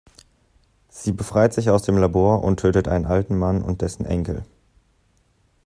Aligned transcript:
Sie 0.89 1.11
befreit 1.11 1.53
sich 1.53 1.69
aus 1.69 1.83
dem 1.83 1.95
Labor 1.95 2.43
und 2.43 2.59
tötet 2.59 2.87
einen 2.87 3.05
alten 3.05 3.37
Mann 3.37 3.61
und 3.61 3.83
dessen 3.83 4.03
Enkel. 4.03 4.43